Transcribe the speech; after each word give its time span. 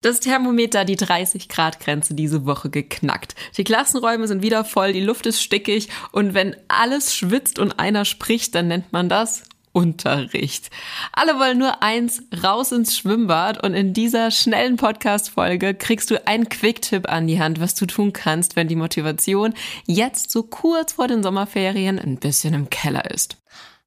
Das 0.00 0.20
Thermometer 0.20 0.84
die 0.84 0.94
30 0.94 1.48
Grad 1.48 1.80
Grenze 1.80 2.14
diese 2.14 2.46
Woche 2.46 2.70
geknackt. 2.70 3.34
Die 3.56 3.64
Klassenräume 3.64 4.28
sind 4.28 4.42
wieder 4.44 4.64
voll, 4.64 4.92
die 4.92 5.00
Luft 5.00 5.26
ist 5.26 5.42
stickig 5.42 5.88
und 6.12 6.34
wenn 6.34 6.54
alles 6.68 7.16
schwitzt 7.16 7.58
und 7.58 7.80
einer 7.80 8.04
spricht, 8.04 8.54
dann 8.54 8.68
nennt 8.68 8.92
man 8.92 9.08
das 9.08 9.42
Unterricht. 9.72 10.70
Alle 11.12 11.40
wollen 11.40 11.58
nur 11.58 11.82
eins, 11.82 12.22
raus 12.44 12.70
ins 12.70 12.96
Schwimmbad 12.96 13.60
und 13.64 13.74
in 13.74 13.92
dieser 13.92 14.30
schnellen 14.30 14.76
Podcast-Folge 14.76 15.74
kriegst 15.74 16.12
du 16.12 16.26
einen 16.28 16.48
Quick-Tipp 16.48 17.08
an 17.08 17.26
die 17.26 17.40
Hand, 17.40 17.58
was 17.58 17.74
du 17.74 17.84
tun 17.84 18.12
kannst, 18.12 18.54
wenn 18.54 18.68
die 18.68 18.76
Motivation 18.76 19.52
jetzt 19.84 20.30
so 20.30 20.44
kurz 20.44 20.92
vor 20.92 21.08
den 21.08 21.24
Sommerferien 21.24 21.98
ein 21.98 22.18
bisschen 22.18 22.54
im 22.54 22.70
Keller 22.70 23.10
ist. 23.10 23.36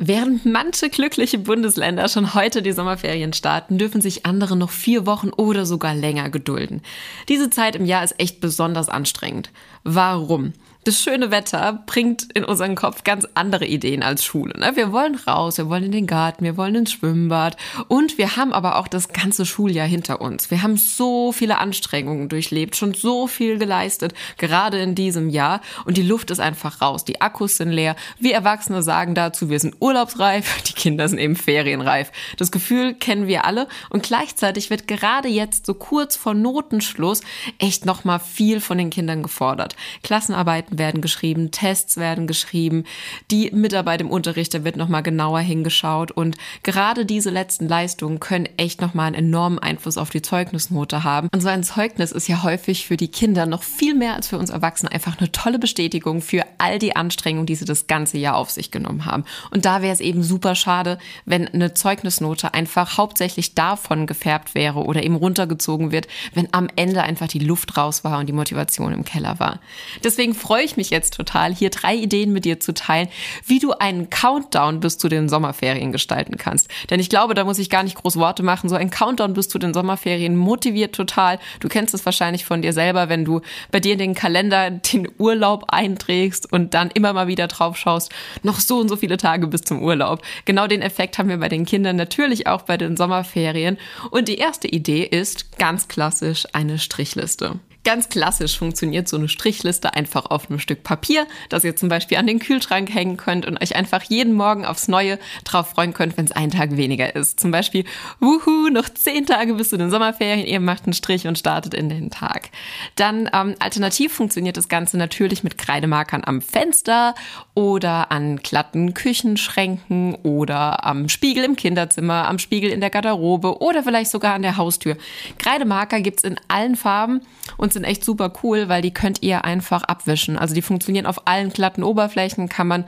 Während 0.00 0.46
manche 0.46 0.90
glückliche 0.90 1.38
Bundesländer 1.38 2.08
schon 2.08 2.34
heute 2.34 2.62
die 2.62 2.70
Sommerferien 2.70 3.32
starten, 3.32 3.78
dürfen 3.78 4.00
sich 4.00 4.24
andere 4.24 4.56
noch 4.56 4.70
vier 4.70 5.06
Wochen 5.06 5.30
oder 5.30 5.66
sogar 5.66 5.92
länger 5.92 6.30
gedulden. 6.30 6.82
Diese 7.28 7.50
Zeit 7.50 7.74
im 7.74 7.84
Jahr 7.84 8.04
ist 8.04 8.18
echt 8.20 8.40
besonders 8.40 8.88
anstrengend. 8.88 9.50
Warum? 9.82 10.52
Das 10.84 11.02
schöne 11.02 11.30
Wetter 11.30 11.82
bringt 11.86 12.32
in 12.32 12.44
unseren 12.44 12.74
Kopf 12.74 13.04
ganz 13.04 13.26
andere 13.34 13.66
Ideen 13.66 14.02
als 14.02 14.24
Schule. 14.24 14.58
Ne? 14.58 14.72
Wir 14.74 14.90
wollen 14.90 15.16
raus, 15.16 15.58
wir 15.58 15.68
wollen 15.68 15.84
in 15.84 15.92
den 15.92 16.06
Garten, 16.06 16.44
wir 16.44 16.56
wollen 16.56 16.76
ins 16.76 16.92
Schwimmbad 16.92 17.56
und 17.88 18.16
wir 18.16 18.36
haben 18.36 18.54
aber 18.54 18.76
auch 18.76 18.88
das 18.88 19.08
ganze 19.08 19.44
Schuljahr 19.44 19.86
hinter 19.86 20.22
uns. 20.22 20.50
Wir 20.50 20.62
haben 20.62 20.78
so 20.78 21.30
viele 21.32 21.58
Anstrengungen 21.58 22.30
durchlebt, 22.30 22.74
schon 22.74 22.94
so 22.94 23.26
viel 23.26 23.58
geleistet, 23.58 24.14
gerade 24.38 24.78
in 24.78 24.94
diesem 24.94 25.28
Jahr 25.28 25.60
und 25.84 25.98
die 25.98 26.02
Luft 26.02 26.30
ist 26.30 26.40
einfach 26.40 26.80
raus, 26.80 27.04
die 27.04 27.20
Akkus 27.20 27.58
sind 27.58 27.70
leer. 27.70 27.94
Wir 28.18 28.34
Erwachsene 28.34 28.82
sagen 28.82 29.14
dazu, 29.14 29.50
wir 29.50 29.60
sind 29.60 29.76
urlaubsreif, 29.80 30.62
die 30.68 30.72
Kinder 30.72 31.06
sind 31.08 31.18
eben 31.18 31.36
ferienreif. 31.36 32.12
Das 32.38 32.50
Gefühl 32.50 32.94
kennen 32.94 33.26
wir 33.26 33.44
alle 33.44 33.68
und 33.90 34.04
gleichzeitig 34.04 34.70
wird 34.70 34.88
gerade 34.88 35.28
jetzt 35.28 35.66
so 35.66 35.74
kurz 35.74 36.16
vor 36.16 36.32
Notenschluss 36.32 37.20
echt 37.58 37.84
nochmal 37.84 38.20
viel 38.20 38.60
von 38.60 38.78
den 38.78 38.88
Kindern 38.88 39.22
gefordert. 39.22 39.76
Klassenarbeiten 40.02 40.77
werden 40.78 41.00
geschrieben, 41.00 41.50
Tests 41.50 41.96
werden 41.96 42.26
geschrieben, 42.26 42.84
die 43.30 43.50
Mitarbeit 43.50 44.00
im 44.00 44.10
Unterricht, 44.10 44.54
da 44.54 44.64
wird 44.64 44.76
nochmal 44.76 45.02
genauer 45.02 45.40
hingeschaut 45.40 46.10
und 46.10 46.36
gerade 46.62 47.04
diese 47.04 47.30
letzten 47.30 47.68
Leistungen 47.68 48.20
können 48.20 48.48
echt 48.56 48.80
nochmal 48.80 49.06
einen 49.06 49.26
enormen 49.26 49.58
Einfluss 49.58 49.98
auf 49.98 50.10
die 50.10 50.22
Zeugnisnote 50.22 51.04
haben. 51.04 51.28
Und 51.32 51.40
so 51.40 51.48
ein 51.48 51.64
Zeugnis 51.64 52.12
ist 52.12 52.28
ja 52.28 52.42
häufig 52.42 52.86
für 52.86 52.96
die 52.96 53.08
Kinder 53.08 53.46
noch 53.46 53.62
viel 53.62 53.94
mehr 53.94 54.14
als 54.14 54.28
für 54.28 54.38
uns 54.38 54.50
Erwachsene 54.50 54.92
einfach 54.92 55.18
eine 55.18 55.32
tolle 55.32 55.58
Bestätigung 55.58 56.22
für 56.22 56.44
all 56.58 56.78
die 56.78 56.96
Anstrengungen, 56.96 57.46
die 57.46 57.54
sie 57.54 57.64
das 57.64 57.86
ganze 57.86 58.18
Jahr 58.18 58.36
auf 58.36 58.50
sich 58.50 58.70
genommen 58.70 59.04
haben. 59.04 59.24
Und 59.50 59.64
da 59.64 59.82
wäre 59.82 59.92
es 59.92 60.00
eben 60.00 60.22
super 60.22 60.54
schade, 60.54 60.98
wenn 61.24 61.48
eine 61.48 61.74
Zeugnisnote 61.74 62.54
einfach 62.54 62.98
hauptsächlich 62.98 63.54
davon 63.54 64.06
gefärbt 64.06 64.54
wäre 64.54 64.84
oder 64.84 65.02
eben 65.02 65.16
runtergezogen 65.16 65.92
wird, 65.92 66.08
wenn 66.34 66.48
am 66.52 66.68
Ende 66.76 67.02
einfach 67.02 67.28
die 67.28 67.38
Luft 67.38 67.76
raus 67.76 68.04
war 68.04 68.18
und 68.18 68.26
die 68.26 68.32
Motivation 68.32 68.92
im 68.92 69.04
Keller 69.04 69.38
war. 69.38 69.60
Deswegen 70.04 70.34
freue 70.34 70.57
ich 70.62 70.68
ich 70.68 70.76
mich 70.76 70.90
jetzt 70.90 71.14
total, 71.14 71.54
hier 71.54 71.70
drei 71.70 71.96
Ideen 71.96 72.32
mit 72.32 72.44
dir 72.44 72.60
zu 72.60 72.74
teilen, 72.74 73.08
wie 73.46 73.58
du 73.58 73.72
einen 73.72 74.10
Countdown 74.10 74.80
bis 74.80 74.98
zu 74.98 75.08
den 75.08 75.28
Sommerferien 75.28 75.92
gestalten 75.92 76.36
kannst. 76.36 76.68
Denn 76.90 77.00
ich 77.00 77.08
glaube, 77.08 77.34
da 77.34 77.44
muss 77.44 77.58
ich 77.58 77.70
gar 77.70 77.82
nicht 77.82 77.96
groß 77.96 78.16
Worte 78.16 78.42
machen. 78.42 78.68
So 78.68 78.76
ein 78.76 78.90
Countdown 78.90 79.32
bis 79.32 79.48
zu 79.48 79.58
den 79.58 79.74
Sommerferien 79.74 80.36
motiviert 80.36 80.94
total. 80.94 81.38
Du 81.60 81.68
kennst 81.68 81.94
es 81.94 82.04
wahrscheinlich 82.04 82.44
von 82.44 82.62
dir 82.62 82.72
selber, 82.72 83.08
wenn 83.08 83.24
du 83.24 83.40
bei 83.70 83.80
dir 83.80 83.94
in 83.94 83.98
den 83.98 84.14
Kalender 84.14 84.70
den 84.70 85.08
Urlaub 85.18 85.64
einträgst 85.68 86.52
und 86.52 86.74
dann 86.74 86.90
immer 86.90 87.12
mal 87.12 87.26
wieder 87.26 87.48
drauf 87.48 87.76
schaust, 87.76 88.12
noch 88.42 88.60
so 88.60 88.78
und 88.78 88.88
so 88.88 88.96
viele 88.96 89.16
Tage 89.16 89.46
bis 89.46 89.62
zum 89.62 89.82
Urlaub. 89.82 90.22
Genau 90.44 90.66
den 90.66 90.82
Effekt 90.82 91.18
haben 91.18 91.28
wir 91.28 91.38
bei 91.38 91.48
den 91.48 91.64
Kindern 91.64 91.96
natürlich 91.96 92.46
auch 92.46 92.62
bei 92.62 92.76
den 92.76 92.96
Sommerferien. 92.96 93.78
Und 94.10 94.28
die 94.28 94.36
erste 94.36 94.68
Idee 94.68 95.02
ist 95.02 95.58
ganz 95.58 95.88
klassisch 95.88 96.46
eine 96.52 96.78
Strichliste. 96.78 97.58
Ganz 97.88 98.10
klassisch 98.10 98.58
funktioniert 98.58 99.08
so 99.08 99.16
eine 99.16 99.30
Strichliste 99.30 99.94
einfach 99.94 100.26
auf 100.26 100.50
einem 100.50 100.58
Stück 100.58 100.82
Papier, 100.82 101.26
das 101.48 101.64
ihr 101.64 101.74
zum 101.74 101.88
Beispiel 101.88 102.18
an 102.18 102.26
den 102.26 102.38
Kühlschrank 102.38 102.94
hängen 102.94 103.16
könnt 103.16 103.46
und 103.46 103.62
euch 103.62 103.76
einfach 103.76 104.02
jeden 104.02 104.34
Morgen 104.34 104.66
aufs 104.66 104.88
Neue 104.88 105.18
drauf 105.44 105.70
freuen 105.70 105.94
könnt, 105.94 106.18
wenn 106.18 106.26
es 106.26 106.32
ein 106.32 106.50
Tag 106.50 106.76
weniger 106.76 107.16
ist. 107.16 107.40
Zum 107.40 107.50
Beispiel, 107.50 107.86
wuhu, 108.20 108.68
noch 108.68 108.90
zehn 108.90 109.24
Tage 109.24 109.54
bis 109.54 109.70
zu 109.70 109.78
den 109.78 109.88
Sommerferien, 109.88 110.46
ihr 110.46 110.60
macht 110.60 110.84
einen 110.84 110.92
Strich 110.92 111.26
und 111.26 111.38
startet 111.38 111.72
in 111.72 111.88
den 111.88 112.10
Tag. 112.10 112.50
Dann 112.96 113.30
ähm, 113.32 113.54
alternativ 113.58 114.12
funktioniert 114.12 114.58
das 114.58 114.68
Ganze 114.68 114.98
natürlich 114.98 115.42
mit 115.42 115.56
Kreidemarkern 115.56 116.24
am 116.26 116.42
Fenster 116.42 117.14
oder 117.54 118.12
an 118.12 118.36
glatten 118.36 118.92
Küchenschränken 118.92 120.14
oder 120.24 120.84
am 120.84 121.08
Spiegel 121.08 121.42
im 121.42 121.56
Kinderzimmer, 121.56 122.28
am 122.28 122.38
Spiegel 122.38 122.70
in 122.70 122.82
der 122.82 122.90
Garderobe 122.90 123.62
oder 123.62 123.82
vielleicht 123.82 124.10
sogar 124.10 124.34
an 124.34 124.42
der 124.42 124.58
Haustür. 124.58 124.98
Kreidemarker 125.38 126.02
gibt's 126.02 126.22
in 126.22 126.38
allen 126.48 126.76
Farben 126.76 127.22
und 127.56 127.72
und 127.77 127.77
sind 127.78 127.84
echt 127.84 128.04
super 128.04 128.32
cool, 128.42 128.68
weil 128.68 128.82
die 128.82 128.92
könnt 128.92 129.22
ihr 129.22 129.44
einfach 129.44 129.84
abwischen. 129.84 130.36
Also 130.36 130.54
die 130.54 130.62
funktionieren 130.62 131.06
auf 131.06 131.28
allen 131.28 131.50
glatten 131.50 131.84
Oberflächen, 131.84 132.48
kann 132.48 132.66
man 132.66 132.84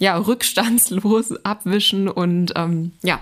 ja 0.00 0.16
rückstandslos 0.16 1.32
abwischen 1.44 2.08
und 2.08 2.52
ähm, 2.56 2.92
ja, 3.02 3.20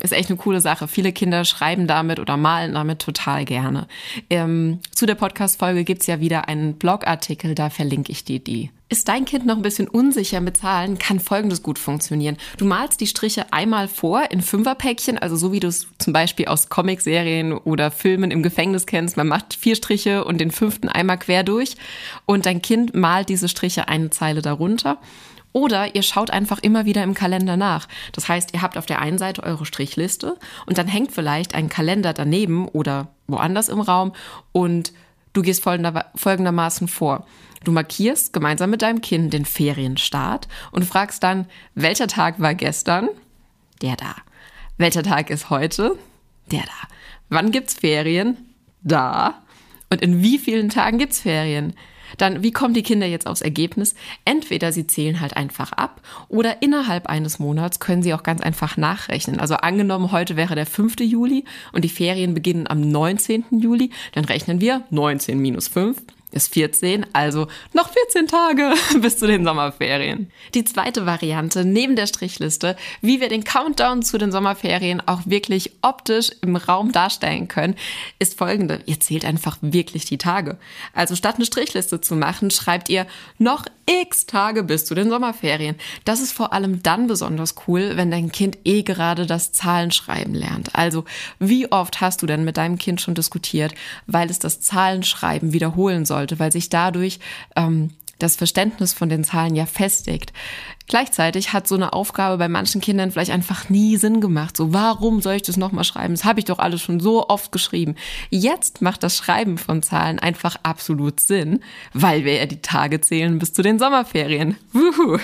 ist 0.00 0.12
echt 0.12 0.30
eine 0.30 0.38
coole 0.38 0.62
Sache. 0.62 0.88
Viele 0.88 1.12
Kinder 1.12 1.44
schreiben 1.44 1.86
damit 1.86 2.18
oder 2.18 2.38
malen 2.38 2.72
damit 2.72 3.00
total 3.00 3.44
gerne. 3.44 3.86
Ähm, 4.30 4.80
zu 4.90 5.04
der 5.04 5.14
Podcast-Folge 5.14 5.84
gibt's 5.84 6.06
ja 6.06 6.20
wieder 6.20 6.48
einen 6.48 6.78
Blogartikel, 6.78 7.54
da 7.54 7.68
verlinke 7.68 8.10
ich 8.10 8.24
dir 8.24 8.38
die. 8.38 8.70
Ist 8.92 9.06
dein 9.06 9.24
Kind 9.24 9.46
noch 9.46 9.54
ein 9.54 9.62
bisschen 9.62 9.86
unsicher 9.86 10.40
mit 10.40 10.56
Zahlen, 10.56 10.98
kann 10.98 11.20
folgendes 11.20 11.62
gut 11.62 11.78
funktionieren. 11.78 12.36
Du 12.56 12.64
malst 12.64 13.00
die 13.00 13.06
Striche 13.06 13.52
einmal 13.52 13.86
vor 13.86 14.32
in 14.32 14.42
Fünferpäckchen, 14.42 15.16
also 15.16 15.36
so 15.36 15.52
wie 15.52 15.60
du 15.60 15.68
es 15.68 15.86
zum 15.98 16.12
Beispiel 16.12 16.46
aus 16.46 16.70
Comicserien 16.70 17.52
oder 17.52 17.92
Filmen 17.92 18.32
im 18.32 18.42
Gefängnis 18.42 18.86
kennst. 18.86 19.16
Man 19.16 19.28
macht 19.28 19.54
vier 19.54 19.76
Striche 19.76 20.24
und 20.24 20.40
den 20.40 20.50
fünften 20.50 20.88
einmal 20.88 21.20
quer 21.20 21.44
durch 21.44 21.76
und 22.26 22.46
dein 22.46 22.62
Kind 22.62 22.92
malt 22.92 23.28
diese 23.28 23.48
Striche 23.48 23.86
eine 23.86 24.10
Zeile 24.10 24.42
darunter. 24.42 24.98
Oder 25.52 25.94
ihr 25.94 26.02
schaut 26.02 26.32
einfach 26.32 26.58
immer 26.58 26.84
wieder 26.84 27.04
im 27.04 27.14
Kalender 27.14 27.56
nach. 27.56 27.86
Das 28.10 28.28
heißt, 28.28 28.54
ihr 28.54 28.62
habt 28.62 28.76
auf 28.76 28.86
der 28.86 29.00
einen 29.00 29.18
Seite 29.18 29.44
eure 29.44 29.66
Strichliste 29.66 30.36
und 30.66 30.78
dann 30.78 30.88
hängt 30.88 31.12
vielleicht 31.12 31.54
ein 31.54 31.68
Kalender 31.68 32.12
daneben 32.12 32.66
oder 32.66 33.06
woanders 33.28 33.68
im 33.68 33.80
Raum 33.80 34.14
und 34.50 34.92
du 35.32 35.42
gehst 35.42 35.62
folgendermaßen 35.62 36.88
vor. 36.88 37.26
Du 37.64 37.72
markierst 37.72 38.32
gemeinsam 38.32 38.70
mit 38.70 38.82
deinem 38.82 39.00
Kind 39.00 39.32
den 39.32 39.44
Ferienstart 39.44 40.48
und 40.72 40.84
fragst 40.84 41.22
dann, 41.22 41.46
welcher 41.74 42.06
Tag 42.06 42.40
war 42.40 42.54
gestern? 42.54 43.08
Der 43.82 43.96
da. 43.96 44.14
Welcher 44.78 45.02
Tag 45.02 45.30
ist 45.30 45.50
heute? 45.50 45.98
Der 46.50 46.62
da. 46.62 46.88
Wann 47.28 47.50
gibt's 47.50 47.74
Ferien? 47.74 48.36
Da. 48.82 49.42
Und 49.90 50.00
in 50.00 50.22
wie 50.22 50.38
vielen 50.38 50.70
Tagen 50.70 50.98
gibt's 50.98 51.20
Ferien? 51.20 51.74
Dann, 52.18 52.42
wie 52.42 52.52
kommen 52.52 52.74
die 52.74 52.82
Kinder 52.82 53.06
jetzt 53.06 53.26
aufs 53.26 53.40
Ergebnis? 53.40 53.94
Entweder 54.24 54.72
sie 54.72 54.86
zählen 54.86 55.20
halt 55.20 55.36
einfach 55.36 55.72
ab 55.72 56.00
oder 56.28 56.62
innerhalb 56.62 57.06
eines 57.06 57.38
Monats 57.38 57.80
können 57.80 58.02
sie 58.02 58.14
auch 58.14 58.22
ganz 58.22 58.40
einfach 58.40 58.76
nachrechnen. 58.76 59.40
Also 59.40 59.56
angenommen, 59.56 60.12
heute 60.12 60.36
wäre 60.36 60.54
der 60.54 60.66
5. 60.66 61.00
Juli 61.00 61.44
und 61.72 61.84
die 61.84 61.88
Ferien 61.88 62.34
beginnen 62.34 62.66
am 62.66 62.80
19. 62.80 63.44
Juli, 63.50 63.90
dann 64.12 64.24
rechnen 64.24 64.60
wir 64.60 64.84
19 64.90 65.38
minus 65.38 65.68
5 65.68 66.02
ist 66.30 66.52
14, 66.52 67.06
also 67.12 67.48
noch 67.72 67.90
14 67.90 68.26
Tage 68.26 68.72
bis 69.00 69.18
zu 69.18 69.26
den 69.26 69.44
Sommerferien. 69.44 70.30
Die 70.54 70.64
zweite 70.64 71.06
Variante 71.06 71.64
neben 71.64 71.96
der 71.96 72.06
Strichliste, 72.06 72.76
wie 73.00 73.20
wir 73.20 73.28
den 73.28 73.44
Countdown 73.44 74.02
zu 74.02 74.18
den 74.18 74.32
Sommerferien 74.32 75.02
auch 75.06 75.22
wirklich 75.24 75.72
optisch 75.82 76.30
im 76.42 76.56
Raum 76.56 76.92
darstellen 76.92 77.48
können, 77.48 77.76
ist 78.18 78.38
folgende. 78.38 78.80
Ihr 78.86 79.00
zählt 79.00 79.24
einfach 79.24 79.58
wirklich 79.60 80.04
die 80.04 80.18
Tage. 80.18 80.58
Also 80.94 81.16
statt 81.16 81.36
eine 81.36 81.46
Strichliste 81.46 82.00
zu 82.00 82.14
machen, 82.14 82.50
schreibt 82.50 82.88
ihr 82.88 83.06
noch 83.38 83.64
x 83.90 84.26
Tage 84.26 84.62
bis 84.62 84.84
zu 84.84 84.94
den 84.94 85.10
Sommerferien. 85.10 85.76
Das 86.04 86.20
ist 86.20 86.32
vor 86.32 86.52
allem 86.52 86.82
dann 86.82 87.06
besonders 87.06 87.54
cool, 87.66 87.92
wenn 87.96 88.10
dein 88.10 88.30
Kind 88.30 88.58
eh 88.64 88.82
gerade 88.82 89.26
das 89.26 89.52
Zahlenschreiben 89.52 90.34
lernt. 90.34 90.74
Also 90.76 91.04
wie 91.38 91.70
oft 91.72 92.00
hast 92.00 92.22
du 92.22 92.26
denn 92.26 92.44
mit 92.44 92.56
deinem 92.56 92.78
Kind 92.78 93.00
schon 93.00 93.14
diskutiert, 93.14 93.74
weil 94.06 94.30
es 94.30 94.38
das 94.38 94.60
Zahlenschreiben 94.60 95.52
wiederholen 95.52 96.04
sollte, 96.20 96.38
weil 96.38 96.52
sich 96.52 96.68
dadurch 96.68 97.18
ähm, 97.56 97.90
das 98.18 98.36
Verständnis 98.36 98.92
von 98.92 99.08
den 99.08 99.24
Zahlen 99.24 99.56
ja 99.56 99.66
festigt. 99.66 100.32
Gleichzeitig 100.90 101.52
hat 101.52 101.68
so 101.68 101.76
eine 101.76 101.92
Aufgabe 101.92 102.36
bei 102.36 102.48
manchen 102.48 102.80
Kindern 102.80 103.12
vielleicht 103.12 103.30
einfach 103.30 103.68
nie 103.68 103.96
Sinn 103.96 104.20
gemacht. 104.20 104.56
So, 104.56 104.72
warum 104.72 105.22
soll 105.22 105.34
ich 105.34 105.42
das 105.42 105.56
nochmal 105.56 105.84
schreiben? 105.84 106.14
Das 106.14 106.24
habe 106.24 106.40
ich 106.40 106.46
doch 106.46 106.58
alles 106.58 106.82
schon 106.82 106.98
so 106.98 107.28
oft 107.28 107.52
geschrieben. 107.52 107.94
Jetzt 108.28 108.82
macht 108.82 109.04
das 109.04 109.16
Schreiben 109.16 109.56
von 109.56 109.84
Zahlen 109.84 110.18
einfach 110.18 110.56
absolut 110.64 111.20
Sinn, 111.20 111.60
weil 111.92 112.24
wir 112.24 112.34
ja 112.34 112.46
die 112.46 112.60
Tage 112.60 113.00
zählen 113.00 113.38
bis 113.38 113.52
zu 113.52 113.62
den 113.62 113.78
Sommerferien. 113.78 114.56
Wuhu. 114.72 115.20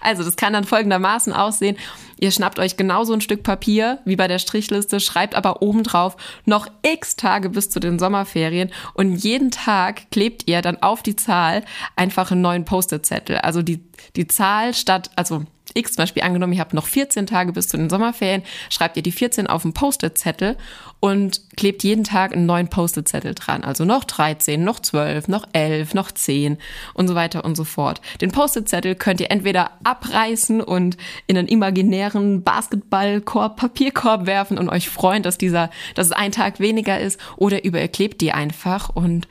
Also, 0.00 0.24
das 0.24 0.36
kann 0.36 0.54
dann 0.54 0.64
folgendermaßen 0.64 1.34
aussehen. 1.34 1.76
Ihr 2.22 2.30
schnappt 2.30 2.60
euch 2.60 2.76
genauso 2.76 3.12
ein 3.12 3.20
Stück 3.20 3.42
Papier 3.42 3.98
wie 4.04 4.14
bei 4.14 4.28
der 4.28 4.38
Strichliste, 4.38 5.00
schreibt 5.00 5.34
aber 5.34 5.60
obendrauf 5.60 6.16
noch 6.44 6.68
x 6.82 7.16
Tage 7.16 7.50
bis 7.50 7.68
zu 7.68 7.80
den 7.80 7.98
Sommerferien 7.98 8.70
und 8.94 9.16
jeden 9.16 9.50
Tag 9.50 10.08
klebt 10.12 10.44
ihr 10.46 10.62
dann 10.62 10.80
auf 10.80 11.02
die 11.02 11.16
Zahl 11.16 11.64
einfach 11.96 12.30
einen 12.30 12.40
neuen 12.40 12.64
Post-it-Zettel. 12.64 13.38
Also 13.38 13.62
die, 13.62 13.80
die 14.16 14.26
Zahl 14.26 14.74
statt, 14.74 15.10
also 15.16 15.44
X 15.74 15.92
zum 15.92 16.02
Beispiel 16.02 16.22
angenommen, 16.22 16.52
ihr 16.52 16.60
habt 16.60 16.74
noch 16.74 16.86
14 16.86 17.26
Tage 17.26 17.52
bis 17.52 17.68
zu 17.68 17.76
den 17.76 17.90
Sommerferien, 17.90 18.42
schreibt 18.68 18.96
ihr 18.96 19.02
die 19.02 19.12
14 19.12 19.46
auf 19.46 19.64
einen 19.64 19.74
Post-it-Zettel 19.74 20.56
und 21.00 21.40
klebt 21.56 21.82
jeden 21.82 22.04
Tag 22.04 22.32
einen 22.32 22.46
neuen 22.46 22.68
Post-it-Zettel 22.68 23.34
dran. 23.34 23.64
Also 23.64 23.84
noch 23.84 24.04
13, 24.04 24.62
noch 24.62 24.80
12, 24.80 25.28
noch 25.28 25.46
11, 25.52 25.94
noch 25.94 26.12
10 26.12 26.58
und 26.94 27.08
so 27.08 27.14
weiter 27.14 27.44
und 27.44 27.56
so 27.56 27.64
fort. 27.64 28.00
Den 28.20 28.32
Post-it-Zettel 28.32 28.94
könnt 28.94 29.20
ihr 29.20 29.30
entweder 29.30 29.72
abreißen 29.84 30.60
und 30.60 30.96
in 31.26 31.38
einen 31.38 31.48
imaginären 31.48 32.42
Basketballkorb, 32.42 33.56
Papierkorb 33.56 34.26
werfen 34.26 34.58
und 34.58 34.68
euch 34.68 34.88
freuen, 34.88 35.22
dass 35.22 35.38
dieser, 35.38 35.70
dass 35.94 36.06
es 36.06 36.12
ein 36.12 36.32
Tag 36.32 36.60
weniger 36.60 37.00
ist 37.00 37.18
oder 37.36 37.64
über 37.64 37.80
ihr 37.80 37.88
klebt 37.88 38.20
die 38.20 38.32
einfach 38.32 38.90
und 38.90 39.26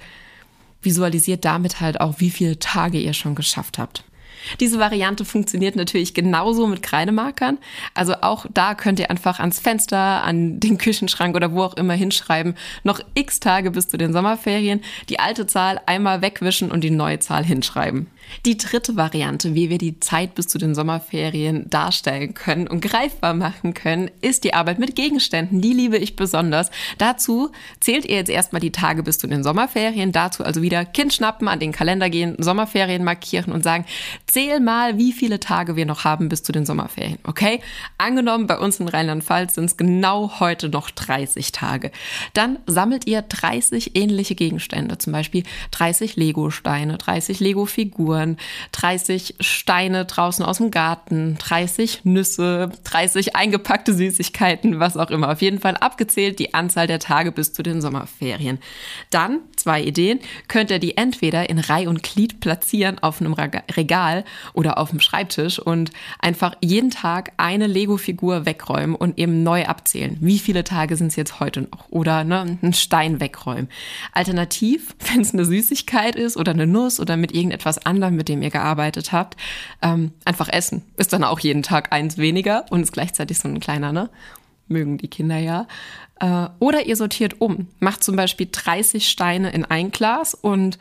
visualisiert 0.82 1.46
damit 1.46 1.80
halt 1.80 2.02
auch, 2.02 2.16
wie 2.18 2.32
viele 2.32 2.58
Tage 2.58 2.98
ihr 2.98 3.14
schon 3.14 3.36
geschafft 3.36 3.78
habt. 3.78 4.04
Diese 4.60 4.80
Variante 4.80 5.26
funktioniert 5.26 5.76
natürlich 5.76 6.14
genauso 6.14 6.68
mit 6.68 6.82
Kreidemarkern. 6.82 7.58
Also 7.94 8.16
auch 8.22 8.46
da 8.54 8.76
könnt 8.76 9.00
ihr 9.00 9.10
einfach 9.10 9.40
ans 9.40 9.60
Fenster, 9.60 10.24
an 10.24 10.60
den 10.60 10.78
Küchenschrank 10.78 11.36
oder 11.36 11.52
wo 11.52 11.64
auch 11.64 11.76
immer 11.76 11.94
hinschreiben, 11.94 12.56
noch 12.84 13.00
x 13.14 13.40
Tage 13.40 13.72
bis 13.72 13.88
zu 13.88 13.98
den 13.98 14.14
Sommerferien, 14.14 14.82
die 15.10 15.20
alte 15.20 15.48
Zahl 15.48 15.80
einmal 15.86 16.22
wegwischen 16.22 16.72
und 16.72 16.84
die 16.84 16.92
neue 16.92 17.20
Zahl 17.20 17.44
hinschreiben. 17.44 18.08
Die 18.46 18.58
dritte 18.58 18.96
Variante, 18.96 19.56
wie 19.56 19.70
wir 19.70 19.78
die 19.78 20.00
Zeit 20.00 20.36
bis 20.36 20.48
zu 20.48 20.58
den 20.58 20.76
Sommerferien 20.76 21.70
darstellen 21.70 22.34
können 22.34 22.68
und 22.68 22.82
greifbar 22.82 23.34
machen 23.34 23.74
können, 23.74 24.10
ist 24.22 24.44
die 24.44 24.54
Arbeit 24.54 24.80
mit 24.80 24.96
Gegenständen. 24.96 25.62
Die 25.62 25.74
liebe 25.74 25.98
ich 25.98 26.16
besonders. 26.16 26.72
Dazu 26.98 27.52
zählt 27.80 28.06
ihr 28.06 28.16
jetzt 28.16 28.30
erstmal 28.30 28.62
die 28.62 28.72
Tage 28.72 29.04
bis 29.04 29.18
zu 29.18 29.28
den 29.28 29.44
Sommerferien. 29.44 30.12
Dazu 30.12 30.44
also 30.44 30.62
wieder 30.62 30.86
Kind 30.86 31.14
schnappen, 31.14 31.48
an 31.48 31.60
den 31.60 31.72
Kalender 31.72 32.10
gehen, 32.10 32.36
Sommerferien 32.40 33.04
markieren 33.04 33.54
und 33.54 33.64
sagen, 33.64 33.86
zähl 34.28 34.60
mal, 34.60 34.98
wie 34.98 35.12
viele 35.12 35.40
Tage 35.40 35.76
wir 35.76 35.86
noch 35.86 36.04
haben 36.04 36.30
bis 36.30 36.44
zu 36.44 36.52
den 36.52 36.66
Sommerferien. 36.66 37.20
Okay? 37.24 37.62
Angenommen, 37.98 38.48
bei 38.48 38.58
uns 38.58 38.80
in 38.80 38.88
Rheinland-Pfalz 38.88 39.56
sind 39.56 39.66
es 39.66 39.78
genau 39.78 40.40
heute 40.40 40.70
noch 40.70 40.90
30 40.90 41.52
Tage. 41.52 41.92
Dann 42.34 42.60
sammelt 42.66 43.08
ihr 43.08 43.22
30 43.22 43.96
ähnliche 43.96 44.36
Gegenstände, 44.36 44.98
zum 44.98 45.14
Beispiel 45.14 45.44
30 45.72 46.16
Lego-Steine, 46.16 46.98
30 46.98 47.40
Lego-Figuren, 47.40 48.21
Figuren, 48.22 48.38
30 48.72 49.36
Steine 49.40 50.06
draußen 50.06 50.44
aus 50.46 50.58
dem 50.58 50.72
Garten, 50.72 51.38
30 51.40 52.06
Nüsse, 52.06 52.72
30 52.84 53.36
eingepackte 53.36 53.94
Süßigkeiten, 53.94 54.80
was 54.80 54.98
auch 54.98 55.10
immer. 55.10 55.32
Auf 55.32 55.42
jeden 55.42 55.60
Fall 55.60 55.78
abgezählt 55.78 56.40
die 56.40 56.54
Anzahl 56.54 56.88
der 56.88 57.00
Tage 57.00 57.32
bis 57.32 57.54
zu 57.54 57.64
den 57.64 57.82
Sommerferien. 57.82 58.60
Dann, 59.10 59.40
zwei 59.56 59.82
Ideen, 59.82 60.20
könnt 60.48 60.72
ihr 60.72 60.80
die 60.80 60.98
entweder 60.98 61.50
in 61.50 61.60
Reih 61.60 61.88
und 61.88 62.04
Glied 62.04 62.40
platzieren 62.40 63.00
auf 63.00 63.22
einem 63.22 63.34
Regal 63.34 64.24
oder 64.54 64.78
auf 64.78 64.92
dem 64.92 65.00
Schreibtisch 65.00 65.60
und 65.60 65.92
einfach 66.20 66.56
jeden 66.62 66.92
Tag 66.92 67.34
eine 67.38 67.68
Lego-Figur 67.68 68.46
wegräumen 68.46 68.96
und 68.96 69.18
eben 69.18 69.44
neu 69.44 69.66
abzählen. 69.66 70.18
Wie 70.20 70.40
viele 70.40 70.64
Tage 70.64 70.96
sind 70.96 71.08
es 71.08 71.16
jetzt 71.16 71.40
heute 71.40 71.62
noch? 71.62 71.90
Oder 71.90 72.24
ne, 72.24 72.58
einen 72.62 72.74
Stein 72.74 73.20
wegräumen. 73.20 73.70
Alternativ, 74.14 74.96
wenn 75.12 75.22
es 75.22 75.34
eine 75.34 75.46
Süßigkeit 75.46 76.16
ist 76.16 76.38
oder 76.38 76.52
eine 76.52 76.68
Nuss 76.68 77.00
oder 77.00 77.18
mit 77.18 77.34
irgendetwas 77.34 77.86
anderem, 77.86 78.11
mit 78.16 78.30
dem 78.30 78.42
ihr 78.42 78.50
gearbeitet 78.50 79.12
habt, 79.12 79.38
ähm, 79.82 80.12
einfach 80.26 80.50
essen. 80.50 80.84
Ist 80.98 81.14
dann 81.14 81.24
auch 81.24 81.40
jeden 81.40 81.64
Tag 81.64 81.92
eins 81.92 82.18
weniger 82.18 82.66
und 82.70 82.82
ist 82.82 82.94
gleichzeitig 82.94 83.40
so 83.40 83.48
ein 83.48 83.60
kleiner, 83.60 83.92
ne? 83.92 84.10
Mögen 84.68 84.98
die 84.98 85.10
Kinder 85.10 85.38
ja. 85.38 85.68
Äh, 86.20 86.48
oder 86.60 86.86
ihr 86.86 86.96
sortiert 86.96 87.42
um. 87.42 87.68
Macht 87.80 88.04
zum 88.04 88.16
Beispiel 88.16 88.48
30 88.52 89.10
Steine 89.10 89.52
in 89.52 89.66
ein 89.66 89.92
Glas 89.92 90.34
und 90.34 90.78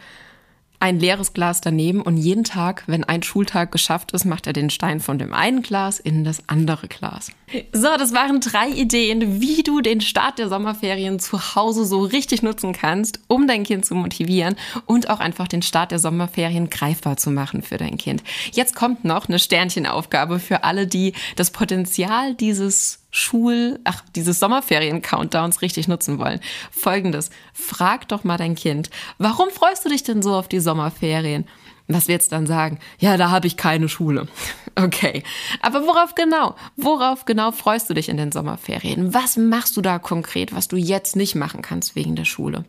ein 0.81 0.99
leeres 0.99 1.35
Glas 1.35 1.61
daneben 1.61 2.01
und 2.01 2.17
jeden 2.17 2.43
Tag, 2.43 2.85
wenn 2.87 3.05
ein 3.05 3.23
Schultag 3.23 3.71
geschafft 3.71 4.13
ist, 4.13 4.25
macht 4.25 4.47
er 4.47 4.55
den 4.55 4.71
Stein 4.71 5.01
von 5.01 5.19
dem 5.19 5.33
einen 5.35 5.63
Glas 5.63 6.01
in 6.01 6.25
das 6.25 6.49
andere 6.49 6.89
Glas. 6.89 7.31
So, 7.73 7.89
das 7.99 8.15
waren 8.15 8.41
drei 8.41 8.69
Ideen, 8.69 9.41
wie 9.41 9.63
du 9.63 9.81
den 9.81 10.01
Start 10.01 10.39
der 10.39 10.49
Sommerferien 10.49 11.19
zu 11.19 11.55
Hause 11.55 11.85
so 11.85 12.03
richtig 12.03 12.43
nutzen 12.43 12.73
kannst, 12.73 13.21
um 13.27 13.47
dein 13.47 13.65
Kind 13.65 13.85
zu 13.85 13.95
motivieren 13.95 14.57
und 14.87 15.11
auch 15.11 15.21
einfach 15.21 15.49
den 15.49 15.63
Start 15.63 15.91
der 15.91 15.99
Sommerferien 15.99 16.71
greifbar 16.71 17.17
zu 17.17 17.31
machen 17.31 17.63
für 17.63 17.77
dein 17.77 17.99
Kind. 17.99 18.23
Jetzt 18.53 18.75
kommt 18.75 19.05
noch 19.05 19.29
eine 19.29 19.39
Sternchenaufgabe 19.39 20.39
für 20.39 20.65
alle, 20.65 20.87
die 20.87 21.13
das 21.37 21.51
Potenzial 21.51 22.35
dieses 22.35 23.00
Schul, 23.11 23.81
ach, 23.85 24.03
dieses 24.15 24.39
Sommerferien-Countdowns 24.39 25.63
richtig 25.63 25.89
nutzen 25.89 26.19
wollen. 26.19 26.41
Folgendes. 26.71 27.31
Frag 27.53 28.09
doch 28.09 28.25
mal 28.25 28.37
dein 28.37 28.55
Kind, 28.55 28.91
warum 29.19 29.51
freust 29.51 29.85
du 29.85 29.89
dich 29.89 30.03
denn 30.03 30.23
so 30.23 30.35
auf 30.35 30.49
die 30.49 30.61
Sommerferien? 30.61 31.47
Was 31.89 32.07
wir 32.07 32.15
jetzt 32.15 32.31
dann 32.31 32.47
sagen? 32.47 32.79
Ja, 33.01 33.17
da 33.17 33.31
habe 33.31 33.47
ich 33.47 33.57
keine 33.57 33.89
Schule. 33.89 34.27
Okay. 34.77 35.25
Aber 35.61 35.83
worauf 35.83 36.15
genau? 36.15 36.55
Worauf 36.77 37.25
genau 37.25 37.51
freust 37.51 37.91
du 37.91 37.95
dich 37.95 38.09
in 38.09 38.17
den 38.17 38.31
Sommerferien? 38.31 39.13
Was 39.13 39.37
machst 39.37 39.77
du 39.77 39.83
da 39.83 39.99
konkret, 39.99 40.55
was 40.55 40.69
du 40.69 40.77
jetzt 40.77 41.17
nicht 41.17 41.35
machen 41.35 41.61
kannst 41.61 41.97
wegen 41.97 42.15
der 42.15 42.25
Schule? 42.25 42.65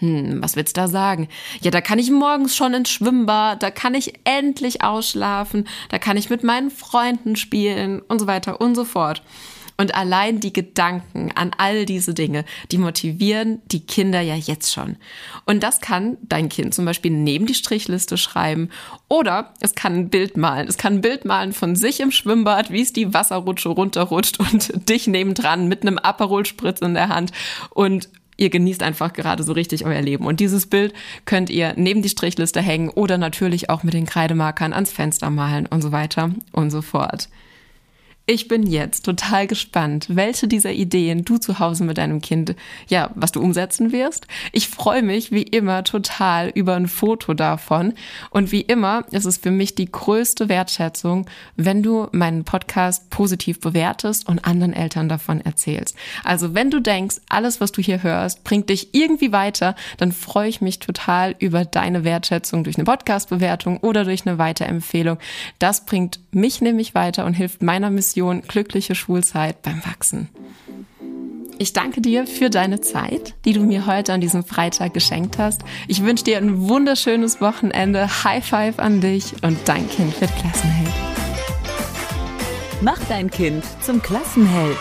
Hm, 0.00 0.42
was 0.42 0.52
du 0.52 0.64
da 0.64 0.88
sagen? 0.88 1.28
Ja, 1.62 1.70
da 1.70 1.80
kann 1.80 2.00
ich 2.00 2.10
morgens 2.10 2.56
schon 2.56 2.74
ins 2.74 2.90
Schwimmbad, 2.90 3.62
da 3.62 3.70
kann 3.70 3.94
ich 3.94 4.14
endlich 4.24 4.82
ausschlafen, 4.82 5.68
da 5.88 5.98
kann 5.98 6.16
ich 6.16 6.28
mit 6.28 6.42
meinen 6.42 6.70
Freunden 6.70 7.36
spielen 7.36 8.00
und 8.00 8.18
so 8.18 8.26
weiter 8.26 8.60
und 8.60 8.74
so 8.74 8.84
fort. 8.84 9.22
Und 9.76 9.94
allein 9.94 10.40
die 10.40 10.52
Gedanken 10.52 11.32
an 11.34 11.50
all 11.58 11.84
diese 11.84 12.14
Dinge, 12.14 12.44
die 12.70 12.78
motivieren 12.78 13.60
die 13.66 13.80
Kinder 13.80 14.20
ja 14.20 14.36
jetzt 14.36 14.72
schon. 14.72 14.96
Und 15.46 15.62
das 15.62 15.80
kann 15.80 16.16
dein 16.22 16.48
Kind 16.48 16.74
zum 16.74 16.84
Beispiel 16.84 17.10
neben 17.10 17.46
die 17.46 17.54
Strichliste 17.54 18.16
schreiben 18.16 18.70
oder 19.08 19.52
es 19.60 19.74
kann 19.74 19.94
ein 19.94 20.08
Bild 20.10 20.36
malen. 20.36 20.68
Es 20.68 20.76
kann 20.76 20.94
ein 20.94 21.00
Bild 21.00 21.24
malen 21.24 21.52
von 21.52 21.74
sich 21.74 22.00
im 22.00 22.12
Schwimmbad, 22.12 22.70
wie 22.70 22.82
es 22.82 22.92
die 22.92 23.12
Wasserrutsche 23.12 23.70
runterrutscht 23.70 24.38
und 24.38 24.72
dich 24.88 25.06
nebendran 25.08 25.66
mit 25.66 25.82
einem 25.82 25.98
Aperol-Spritz 25.98 26.80
in 26.80 26.94
der 26.94 27.08
Hand 27.08 27.32
und 27.70 28.08
ihr 28.36 28.50
genießt 28.50 28.82
einfach 28.82 29.12
gerade 29.12 29.42
so 29.42 29.52
richtig 29.52 29.84
euer 29.84 30.02
Leben. 30.02 30.26
Und 30.26 30.40
dieses 30.40 30.66
Bild 30.66 30.92
könnt 31.24 31.50
ihr 31.50 31.74
neben 31.76 32.02
die 32.02 32.08
Strichliste 32.08 32.60
hängen 32.60 32.90
oder 32.90 33.18
natürlich 33.18 33.70
auch 33.70 33.82
mit 33.82 33.94
den 33.94 34.06
Kreidemarkern 34.06 34.72
ans 34.72 34.92
Fenster 34.92 35.30
malen 35.30 35.66
und 35.66 35.82
so 35.82 35.92
weiter 35.92 36.30
und 36.52 36.70
so 36.70 36.82
fort. 36.82 37.28
Ich 38.26 38.48
bin 38.48 38.62
jetzt 38.66 39.04
total 39.04 39.46
gespannt, 39.46 40.06
welche 40.08 40.48
dieser 40.48 40.72
Ideen 40.72 41.26
du 41.26 41.36
zu 41.36 41.58
Hause 41.58 41.84
mit 41.84 41.98
deinem 41.98 42.22
Kind, 42.22 42.56
ja, 42.88 43.10
was 43.16 43.32
du 43.32 43.42
umsetzen 43.42 43.92
wirst. 43.92 44.26
Ich 44.50 44.70
freue 44.70 45.02
mich 45.02 45.30
wie 45.30 45.42
immer 45.42 45.84
total 45.84 46.48
über 46.48 46.74
ein 46.74 46.88
Foto 46.88 47.34
davon. 47.34 47.92
Und 48.30 48.50
wie 48.50 48.62
immer 48.62 49.04
ist 49.10 49.26
es 49.26 49.36
für 49.36 49.50
mich 49.50 49.74
die 49.74 49.92
größte 49.92 50.48
Wertschätzung, 50.48 51.26
wenn 51.56 51.82
du 51.82 52.08
meinen 52.12 52.44
Podcast 52.44 53.10
positiv 53.10 53.60
bewertest 53.60 54.26
und 54.26 54.46
anderen 54.46 54.72
Eltern 54.72 55.10
davon 55.10 55.42
erzählst. 55.42 55.94
Also 56.24 56.54
wenn 56.54 56.70
du 56.70 56.80
denkst, 56.80 57.16
alles, 57.28 57.60
was 57.60 57.72
du 57.72 57.82
hier 57.82 58.02
hörst, 58.02 58.42
bringt 58.42 58.70
dich 58.70 58.94
irgendwie 58.94 59.32
weiter, 59.32 59.76
dann 59.98 60.12
freue 60.12 60.48
ich 60.48 60.62
mich 60.62 60.78
total 60.78 61.36
über 61.40 61.66
deine 61.66 62.04
Wertschätzung 62.04 62.64
durch 62.64 62.76
eine 62.78 62.84
Podcast-Bewertung 62.84 63.80
oder 63.80 64.04
durch 64.04 64.26
eine 64.26 64.38
Weiterempfehlung. 64.38 65.18
Das 65.58 65.84
bringt 65.84 66.20
mich 66.30 66.62
nämlich 66.62 66.94
weiter 66.94 67.26
und 67.26 67.34
hilft 67.34 67.62
meiner 67.62 67.90
Mission 67.90 68.13
Mission 68.14 68.42
glückliche 68.42 68.94
Schulzeit 68.94 69.62
beim 69.62 69.84
Wachsen. 69.84 70.28
Ich 71.58 71.72
danke 71.72 72.00
dir 72.00 72.28
für 72.28 72.48
deine 72.48 72.80
Zeit, 72.80 73.34
die 73.44 73.52
du 73.52 73.60
mir 73.60 73.86
heute 73.86 74.12
an 74.12 74.20
diesem 74.20 74.44
Freitag 74.44 74.94
geschenkt 74.94 75.38
hast. 75.38 75.62
Ich 75.88 76.02
wünsche 76.04 76.22
dir 76.22 76.38
ein 76.38 76.68
wunderschönes 76.68 77.40
Wochenende. 77.40 78.08
High 78.22 78.44
Five 78.44 78.78
an 78.78 79.00
dich 79.00 79.32
und 79.42 79.58
dein 79.64 79.88
Kind 79.88 80.20
wird 80.20 80.30
Klassenheld. 80.36 80.94
Mach 82.82 83.00
dein 83.08 83.30
Kind 83.30 83.64
zum 83.80 84.00
Klassenheld. 84.00 84.76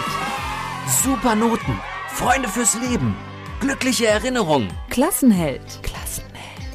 Super 1.04 1.34
Noten, 1.34 1.80
Freunde 2.10 2.50
fürs 2.50 2.76
Leben, 2.82 3.16
glückliche 3.62 4.06
Erinnerungen. 4.06 4.68
Klassenheld. 4.92 5.82